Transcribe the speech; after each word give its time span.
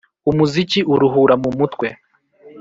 Umuziki 0.29 0.79
uruhura 0.93 1.33
mumutwe 1.41 1.87